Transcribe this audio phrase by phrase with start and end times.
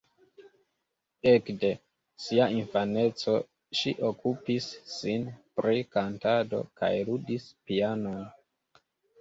[1.31, 1.69] Ekde
[2.23, 3.35] sia infaneco
[3.81, 5.29] ŝi okupis sin
[5.61, 8.19] pri kantado kaj ludis pianon.